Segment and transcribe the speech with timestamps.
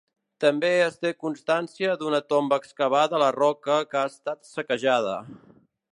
[0.43, 5.17] També es té constància d'una tomba excavada a la roca que ha estat saquejada.